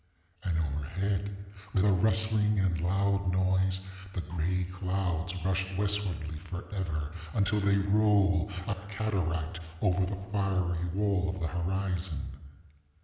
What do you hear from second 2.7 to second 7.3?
loud noise, the gray clouds rush westwardly forever,